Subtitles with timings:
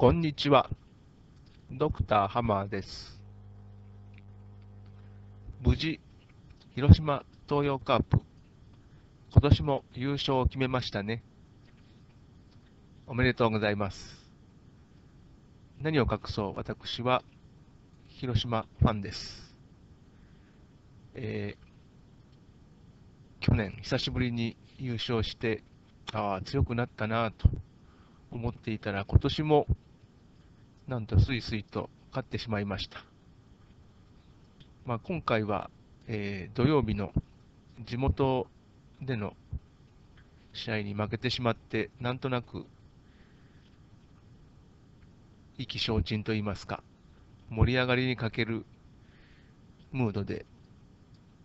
[0.00, 0.70] こんにちは。
[1.70, 3.20] ドクターハマーです。
[5.60, 6.00] 無事、
[6.74, 8.18] 広島東洋カープ、
[9.30, 11.22] 今年も優勝を決めましたね。
[13.06, 14.16] おめでとうございます。
[15.82, 17.22] 何を隠そう、私は
[18.08, 19.54] 広島ファンです。
[21.12, 21.70] えー
[23.40, 25.62] 去年、久しぶりに優勝して、
[26.14, 27.50] ああ、強くなったなぁと
[28.30, 29.66] 思っていたら、今年も
[30.86, 33.02] なんとスイスイと勝ってしまいました。
[34.84, 35.70] まあ、今回は、
[36.06, 37.12] えー土曜日の
[37.86, 38.46] 地元
[39.00, 39.34] での
[40.52, 42.66] 試合に負けてしまって、なんとなく
[45.58, 46.82] 意気消沈といいますか、
[47.50, 48.64] 盛り上がりに欠ける
[49.92, 50.46] ムードで、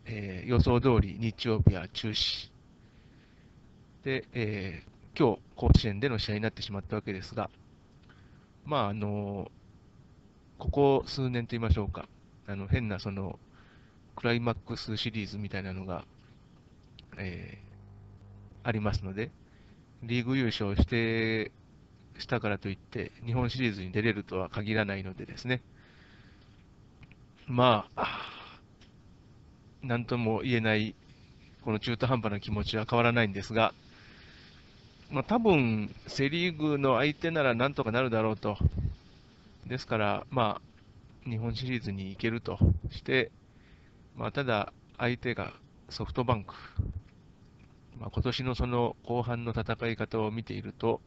[0.05, 2.49] えー予想通り日曜日は中止。
[4.04, 7.49] で、えー今日甲子園での試合になってしまったわけですが、
[8.65, 9.51] まあ、あの
[10.57, 12.07] ここ数年と言いましょうか、
[12.48, 13.40] あの変なその
[14.15, 16.05] クライマックスシリーズみたいなのが、
[17.17, 17.65] えー
[18.65, 19.29] ありますので、
[20.03, 21.51] リーグ優勝して
[22.17, 25.62] したからといって、日本シリーズに出れるとは限らないのでですね、
[27.47, 28.31] まあ、
[29.84, 30.95] なんとも言えない、
[31.63, 33.73] この中途半端な気持ちは変わらないんですが、
[35.09, 38.57] まあ、多分セ・リーグの相手ならなんとかなるだろうと。
[39.67, 40.62] ですから、ま
[41.25, 42.57] あ、日本シリーズに行けると
[42.91, 43.31] して、
[44.15, 45.53] まあ、ただ、相手が
[45.89, 46.53] ソフトバンク。
[47.99, 51.01] まあ、今年のその後半の戦い方を見ていると、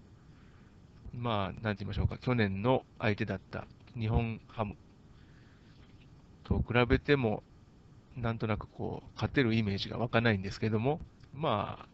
[1.14, 3.66] まあ、なんて言いましょうか、去年の相手だった
[3.98, 4.76] 日本ハム
[6.44, 7.42] と比べても、
[8.16, 11.00] なんとなくこう、勝てるイメージが湧かないんですけども、
[11.34, 11.86] まあ、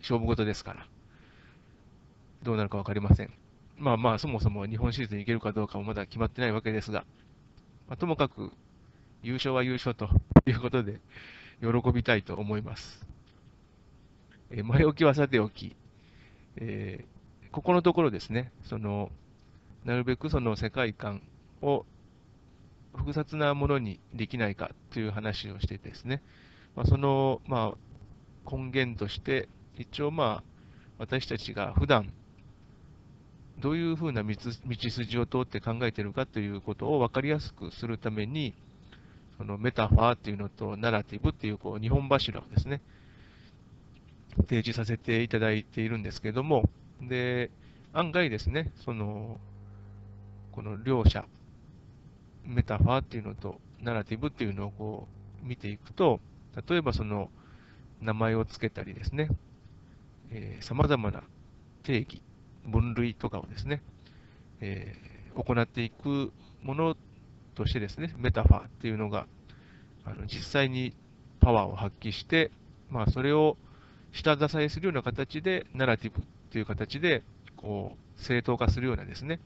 [0.00, 0.86] 勝負事ですから。
[2.42, 3.32] どうなるか分かりません。
[3.76, 7.04] まあまあ、そもそも日本シリーズに行けるかどうかもまだ決まってないわけですが、
[7.88, 8.52] まあ、ともかく
[9.22, 10.08] 優勝は優勝と
[10.46, 11.00] いうことで、
[11.60, 13.06] 喜びたいと思います。
[14.50, 15.76] え前置きはさておき、
[16.56, 17.18] えー
[17.50, 19.10] ここのところですね、その、
[19.84, 21.22] なるべくその世界観
[21.62, 21.86] を
[22.94, 26.22] 複雑なものにできないかという話をしてですね、
[26.76, 30.44] まあ、その、まあ、根源として、一応まあ、
[30.98, 32.12] 私たちが普段
[33.60, 38.54] どういうふうな道筋を通って考えているかということを分かりやすくするために、
[39.36, 42.80] そのメタファーっていうのとナラティブっていうこう2本柱をですね、
[44.48, 46.68] 提示させていただいているんですけども、
[47.00, 47.50] で、
[47.92, 49.40] 案外ですね、その、
[50.52, 51.24] この両者、
[52.44, 55.08] メタファーっていうのとナラティブっていうのをこ
[55.44, 56.20] う見ていくと、
[56.68, 57.30] 例えばその
[58.00, 59.28] 名前を付けたりですね、
[60.60, 61.22] さまざまな
[61.82, 62.22] 定義、
[62.70, 63.82] 分類とかをですね、
[64.60, 66.96] えー行っていくもの
[67.54, 69.26] としてですね、メタファーっていうのが、
[70.04, 70.94] あの実際に
[71.40, 72.50] パワーを発揮して、
[72.90, 73.56] まあ、それを
[74.12, 77.22] 下支えするような形で、ナラティブっていう形で、
[77.56, 79.40] こう、正当化するようなですね、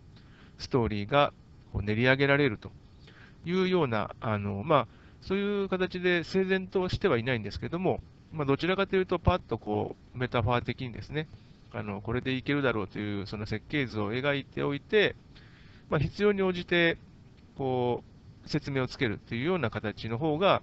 [0.58, 1.32] ストーリーが
[1.72, 2.70] こう練り上げられると
[3.44, 4.86] いうような、あの、まあ、
[5.20, 8.00] そういう形で整然としてはいないんですけども、
[8.32, 11.28] まあ、どちらかというと、パッとこう、メタファー的にですね、
[11.74, 15.16] あの、これでいけるだろうという、その設計図を描いておいて、
[15.88, 16.98] まあ、必要に応じて、
[17.56, 18.02] こ
[18.44, 20.62] う、説明をつけるっていうような形の方が、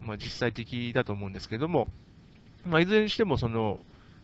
[0.00, 1.88] まあ、実際的だと思うんですけども、
[2.66, 3.78] まあ、いずれにしても、その、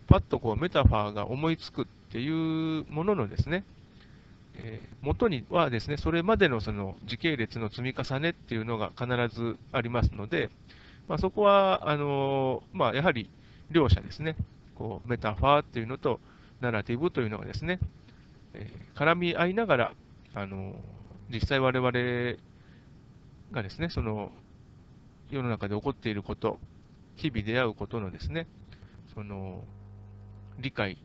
[0.06, 3.64] パッとこう、メタファーが思いつくっていうもののですね、
[4.54, 10.50] えー元にはですね、それまでのその時系列の積み重ねっていうのが必ずありますので、
[11.08, 13.30] まあ、そこは、あのーまあ、やはり
[13.70, 14.36] 両者ですね、
[14.80, 16.20] こうメタファーっていうのと
[16.62, 17.78] ナラティブというのがですね、
[18.54, 19.92] えー絡み合いながら、
[20.34, 20.74] あの
[21.30, 21.90] 実際我々
[23.52, 24.30] がですね、その
[25.30, 26.58] 世の中で起こっていること、
[27.16, 28.46] 日々出会うことのですね、
[29.14, 29.64] その
[30.58, 30.96] 理解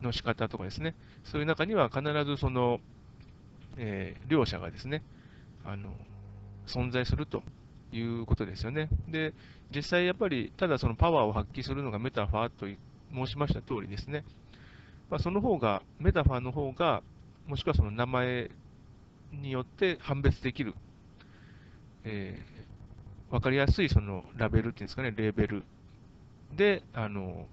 [0.00, 0.94] の仕方とかですね、
[1.24, 2.80] そういう中には必ずその、
[3.76, 5.02] えー両者がですね、
[5.64, 5.90] あの
[6.66, 7.42] 存在すると
[7.92, 8.88] いうことですよね。
[9.08, 9.34] で、
[9.74, 12.66] 実際やっぱり、ただそのパワーを発揮するのがメタファーと
[13.14, 14.24] 申しました通りですね、
[15.10, 17.02] まあ、その方が、メタファーの方が、
[17.46, 18.50] もしくはその名前
[19.32, 20.74] によって判別できる、
[22.04, 25.64] えー、わかりやすいそのラベルっていうんですかね、レーベル
[26.56, 27.46] で、あの、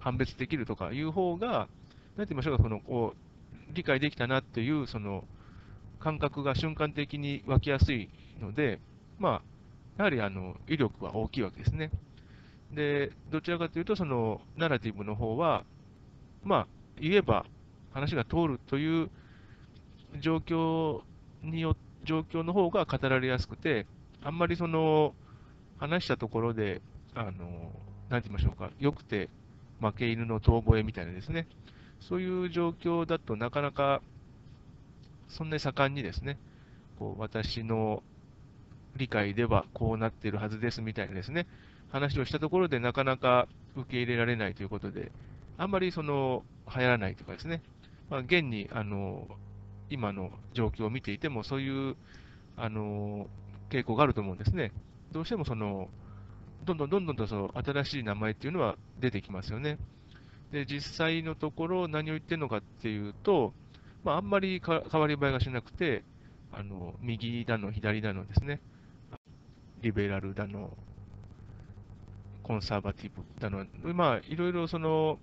[0.00, 1.68] 判別できるとかいう方が、
[2.16, 5.24] なんて言いましょうか、その、こう、理解できたなっていう、その、
[6.00, 8.08] 感覚が瞬間的に湧きやすい
[8.40, 8.80] ので、
[9.18, 9.49] まあ、
[10.00, 11.90] やはりあの威力は大きいわけですね。
[12.72, 15.62] で、どちらかというと、そのナラティブの方は、
[16.42, 16.66] まあ、
[16.98, 17.44] 言えば
[17.92, 19.10] 話が通るという
[20.18, 21.02] 状況
[21.42, 23.84] によ状況の方が語られやすくて、
[24.22, 25.14] あんまりその
[25.76, 26.80] 話したところで、
[27.14, 27.70] あの
[28.08, 29.28] なんて言いましょうか、よくて
[29.82, 31.46] 負け犬の遠吠えみたいなですね、
[32.00, 34.00] そういう状況だとなかなか
[35.28, 36.38] そんなに盛んにですね、
[36.98, 38.02] こう私の
[38.96, 41.46] 理解ではこうなってるはずですみたいなですね、
[41.90, 45.12] 話をしたところでなかなか受け入れられないということで、
[45.58, 46.44] あんまりその
[46.74, 47.62] 流行らないとかですね、
[48.08, 49.26] まあ、現にあの
[49.90, 51.96] 今の状況を見ていても、そういう
[52.56, 53.26] あの
[53.70, 54.72] 傾向があると思うんですね。
[55.12, 55.88] どうしてもその
[56.64, 59.78] どんどんどんどんとその新しい名前っていうのは出てきますよね。
[60.52, 63.54] で、実際のところ何を言ってるのかっていうと、
[64.04, 66.04] まあ、あんまり変わり映えがしなくて、
[66.52, 68.60] あの右だの左だのですね、
[69.82, 70.70] リベラルだの、
[72.42, 75.18] コンサーバティブだの、まあ、いろいろその、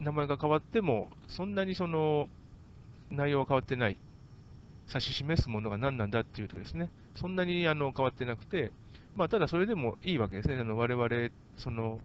[0.00, 2.28] 名前が変わっても、そんなにその、
[3.10, 3.96] 内容は変わってない。
[4.88, 8.70] 指し示すものが何なんだっていうとですね、そんなにあの変わってなくて、
[9.16, 10.56] まあ、ただそれでもいいわけですね。
[10.56, 11.08] あの我々、
[11.56, 12.00] その、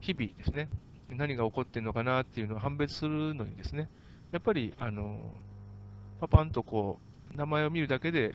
[0.00, 0.68] 日々ですね、
[1.10, 3.88] 何が起こってるのかなっていうのを判別するのにですね、
[4.32, 5.18] やっぱり、あの、
[6.20, 6.98] パパンとこ
[7.34, 8.34] う、名前を見るだけで、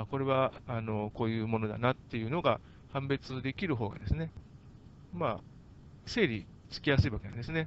[0.00, 2.60] あ、これは、あの、こういうものだなっていうのが
[2.92, 4.30] 判別できる方がですね、
[5.14, 5.40] まあ、
[6.04, 7.66] 整理つきやすいわけなんですね。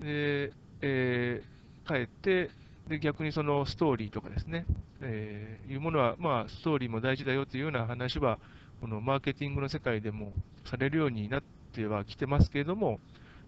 [0.00, 0.52] で、
[0.82, 2.50] えー、かえって、
[2.88, 4.66] で、逆にそのストーリーとかですね、
[5.00, 8.38] えー、いうものは、まあ、ストーリーも大事だよというような話は、
[8.80, 10.32] このマーケティングの世界でも
[10.64, 11.42] されるようになっ
[11.72, 13.00] てはきてますけれども、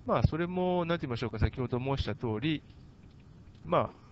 [0.04, 2.62] まあ、それも、なんて言いましょうか、先ほど申した通り、
[3.64, 4.05] まあ、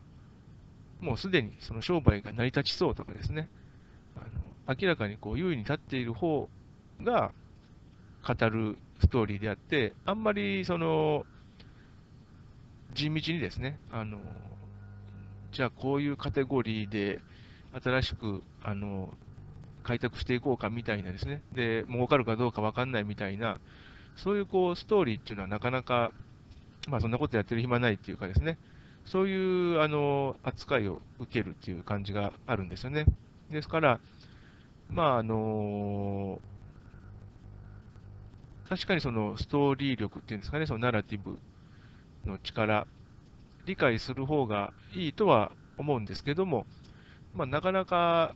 [1.05, 3.49] もうすでにその商売が成り立ちそうとかですね、
[4.17, 4.21] あ
[4.71, 6.49] の明らかにこう優位に立っている方
[7.03, 7.31] が
[8.27, 11.27] 語るストーリーであって、あんまりその
[12.95, 14.19] 地道にですね、あの
[15.53, 17.21] じゃあこういうカテゴリーで
[17.83, 19.13] 新しくあの
[19.83, 23.59] 開拓していこうかみたいなですね、で、儲かるかどうか分かんないみたいな、
[24.17, 26.13] そういうこうストーリーっていうのはなかなか、
[26.89, 28.57] まあそんなことやってる暇ないっていうかですね、
[29.07, 33.07] そういうあの扱いを受けるっていう感じがあるんですよね。
[33.51, 34.01] ですから、
[34.89, 36.41] まああの
[38.69, 41.39] 確かにそのストーリー力っていうんですかね、そのナラティブ
[42.25, 42.87] の力、
[43.67, 46.67] 理解する方がいいとは思うんですけども、
[47.35, 48.35] まあ、なかなか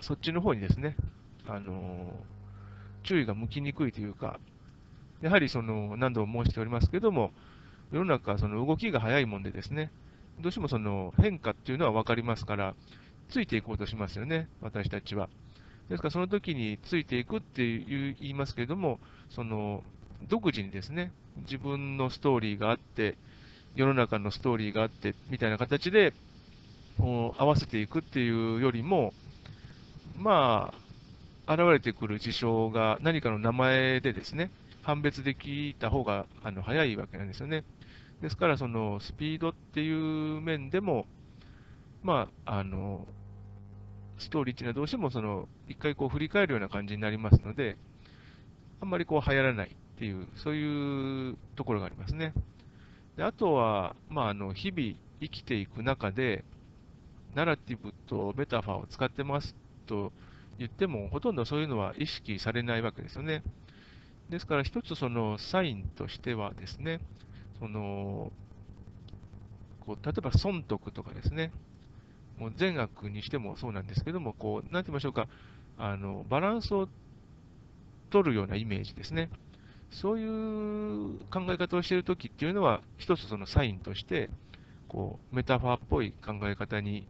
[0.00, 0.96] そっちの方にですね、
[1.46, 2.12] あの
[3.02, 4.40] 注意が向きにくいというか、
[5.20, 7.32] やはりその何度も申しておりますけども、
[7.92, 9.90] 世の中、その動きが早いもんでですね、
[10.40, 12.74] どうしてもその変化っていうのは分かりますから、
[13.28, 15.28] ついていこうとしますよね、私たちは。
[15.88, 19.00] ですから、その時についていくっていう言いますけれども、
[19.30, 19.82] その
[20.28, 21.10] 独自にですね、
[21.42, 23.16] 自分のストーリーがあって、
[23.74, 26.12] 世の中のストーリーがあってみたいな形で
[26.98, 29.14] 合わせていくっていうよりも、
[30.18, 30.72] ま
[31.46, 34.50] あ、現れてくる事象が何かの名前でですね、
[34.82, 37.64] 判別できた方があの早いわけなんですよね。
[38.20, 41.06] ですから、そのスピードっていう面でも、
[42.02, 43.06] まあ、あの、
[44.18, 47.76] ストーリーっていうのはどうしてもその、一回こう振り返るような感じになりますので、
[48.80, 52.34] あんまりこう流行らないっていう、そういうところがありますね。
[53.16, 56.44] であとは、まあ、あの日々生きていく中で、
[57.34, 59.54] ナラティブとメタファーを使ってます
[59.86, 60.12] と
[60.58, 63.42] 言っても、ほとんどそういうのは意識されないわけですよね。
[64.28, 67.00] ですから、一つそのサインとしてはですね、
[67.60, 68.32] その
[69.80, 71.52] こう例えば損得とかですね、
[72.38, 75.28] もう善悪にしてもそうなんですけども、こうなんて言いましょうか、
[75.78, 76.88] あのバランスを
[78.10, 79.30] 取るようなイメージですね。
[79.90, 84.30] そういう考え方をしているときっていうのは、一つそのサインとして、
[84.88, 87.06] こう、メタファーっぽい考え方に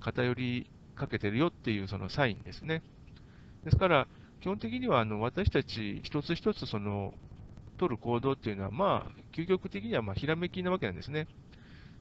[0.00, 2.82] 偏りかけてるよっていうそのサインですね。
[3.64, 4.06] ですから、
[4.40, 7.14] 基本的にはあの私たち一つ一つその
[7.84, 11.26] 取る行動っていうのは、まあ、究極的にはまあひらめきなわけなんですね。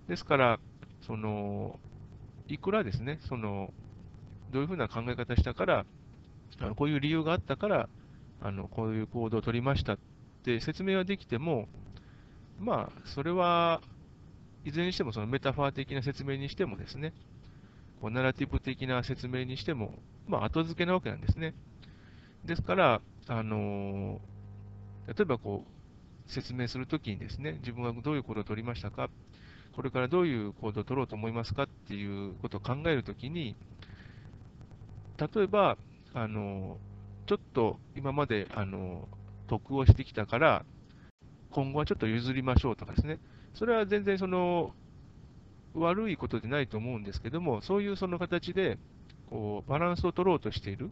[0.08, 0.60] ですから、
[1.02, 1.78] その
[2.48, 3.74] いくらですね、その
[4.52, 5.86] どういうふうな考え方したから、
[6.60, 7.90] あのこういう理由があったから、
[8.42, 9.98] あのこういう行動を取りましたっ
[10.44, 11.68] て説明はできても、
[12.60, 13.82] まあ、それは
[14.64, 17.14] いずれにしてもそのメタファー的な説明にしてもですね、
[18.02, 19.94] こうナラティブ的な説明にしても、
[20.28, 21.54] まあ、後付けなわけなんですね。
[22.46, 24.22] ですから、あの
[25.08, 25.73] 例えばこう
[26.28, 29.10] 説明するときにですね、自分はどういう行動を取りましたか、
[29.76, 33.56] これからどういう行動を取ろうと思いますかっていうことを考えるときに、
[35.18, 35.78] 例えば、
[36.16, 36.78] あの
[37.26, 39.08] ちょっと今まであの
[39.48, 40.66] 得をしてきたから、
[41.52, 43.20] 今後はちょっと譲りましょうとかですね、
[43.54, 44.74] それは全然その
[45.74, 48.78] 悪いことでないと思うんですけども、そういうその形で
[49.30, 50.92] こうバランスを取ろうとしている、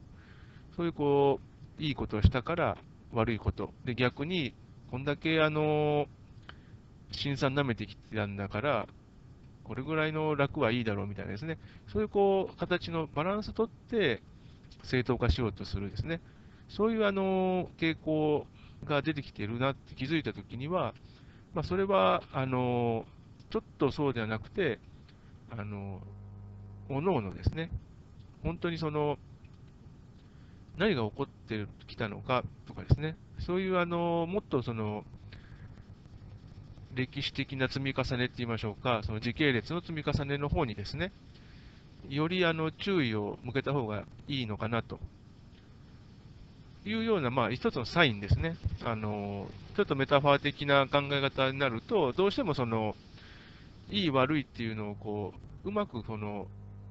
[0.75, 1.39] そういうこ
[1.79, 2.77] ういいことをしたから
[3.13, 4.53] 悪いこと、で逆に
[4.91, 6.07] こんだけあの
[7.11, 8.87] 辛酸舐めてきてたんだから、
[9.63, 11.57] これぐらいの楽はいいだろうみたいなですね、
[11.93, 14.21] そういうこう形のバランス取って
[14.83, 16.19] 正当化しようとするですね、
[16.67, 18.45] そういうあの傾向
[18.83, 20.93] が出てきてるなって気づいたときには、
[21.53, 23.05] まあ、それはあの
[23.49, 24.79] ちょっとそうではなくて、
[25.51, 26.01] あの
[26.89, 27.71] おのおのですね、
[28.43, 29.17] 本当にその
[30.77, 35.03] 何が起こってきたのかとかですね、そういうあのもっとその
[36.93, 41.11] 歴史的な積み重ねって言いましょうか、その時系列の積み重ねの方にですね、
[42.09, 44.99] よりあの注意を向けた方がいいのかなと
[46.85, 48.57] いうような、まあ、一つのサインですね。
[48.83, 52.95] あのちょっとメタファー的な考え方になると、どうしてもその、
[53.89, 55.33] いい悪いっていうのをこ
[55.63, 56.47] う、うまくこの、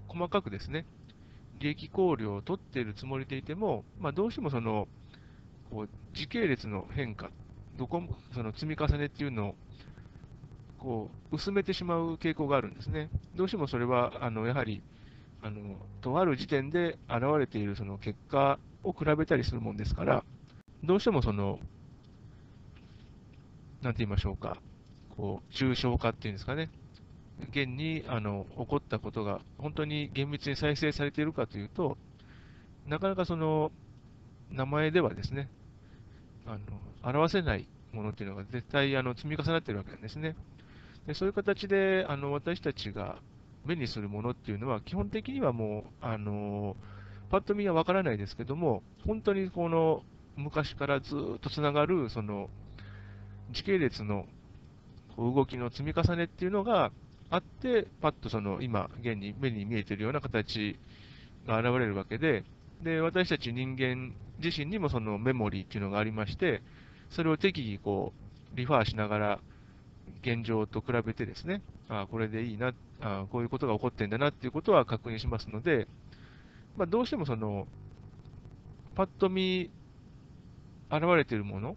[0.08, 0.86] 細かくですね、
[1.58, 4.88] 利益考慮を取っているつもりでいても、まあ、どうしてもその、
[5.70, 7.30] こう時系列の変化、
[7.78, 9.54] どこもその積み重ねっていうのを
[10.78, 13.08] こう薄めてしまう傾向があるんですね。
[13.36, 14.82] どうしてもそれは、あのやはり
[15.42, 20.24] あの、とある時点で現れているその結果を比べたりするもんですから、
[20.82, 21.58] どうしてもその、
[23.82, 24.58] なんて言いましょうか、
[25.16, 26.68] こう抽象化っていうんですかね、
[27.50, 31.96] 現にあの起こったことが本当に厳密に再生されているかというと、
[32.86, 33.72] なかなかその
[34.50, 35.48] 名前ではですね、
[36.50, 40.36] あの表せないものっていうのが絶対あの積み重なってるわけなんですね。
[41.06, 43.16] でそういう形であの私たちが
[43.64, 46.76] 目にするものっていうのは、基本的にはもう、あの
[47.30, 50.02] パッと見はわからないですけども、本当にこの
[50.36, 52.48] 昔からずっとつながるその
[53.50, 54.26] 時系列の
[55.18, 56.90] 動きの積み重ねっていうのが
[57.28, 60.78] あって、パッとその今、現に目に見えてるような形
[61.46, 62.44] が現れるわけで、
[62.82, 66.62] で私たち人間自身にもそのメモリーっていうのがありまして、
[67.10, 68.12] それを適宜こ
[68.54, 69.40] うリファーしながら
[70.22, 75.86] 現状と比べてですね、あこれでいいな、あこういうことが起こってんだなっていうことは確認しますので、
[76.76, 77.66] まあ、どうしてもその、
[78.94, 79.70] パッと見、
[80.90, 81.76] 現れているもの、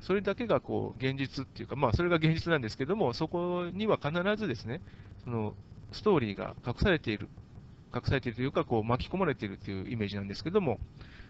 [0.00, 4.80] それだけがこう現実っていうか、まあ、それが現実なんですけども、そこには必ずですね、
[5.24, 5.54] その
[5.92, 7.28] ストーリーが隠されている、
[7.94, 10.78] 隠されているというか、こう巻き込まれているというイメージなんですけども、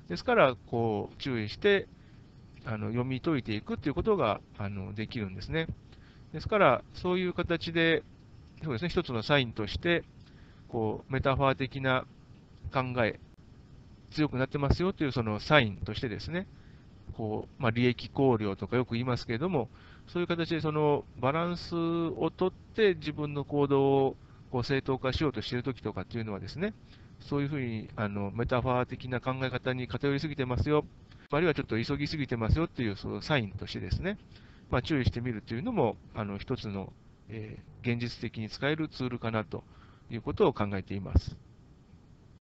[0.08, 1.88] ですから、こう注意して、
[2.64, 5.66] あの読み解いていくということがあのできるんですね。
[6.32, 8.02] ですから、そういう形で、
[8.62, 10.04] そうですね、一つのサインとして、
[10.68, 12.06] こうメタファー的な
[12.72, 13.18] 考え、
[14.10, 16.46] 強くなってますよというそのサインとしてですね、
[17.16, 19.68] こうまあ、利益考慮とかよく言いますけれども、
[20.08, 24.16] そういう形でそのバランスをとって自分の行動を
[24.52, 26.74] こう正当化しようとしているときとかっていうのはですね、
[27.20, 30.84] そういうふうにあのメタファー的な考え方に偏りすぎてますよ、
[31.30, 34.18] あるいはちょっと急ぎすぎてますよっていうそのサインとしてですね、
[34.70, 36.92] まあ、注意してみるというのも、あの一つの、
[37.30, 39.64] えー、現実的に使えるツールかなと
[40.10, 41.34] いうことを考えています。